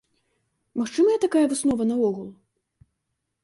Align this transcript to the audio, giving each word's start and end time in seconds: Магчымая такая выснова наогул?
Магчымая 0.79 1.17
такая 1.27 1.45
выснова 1.51 1.83
наогул? 1.93 2.27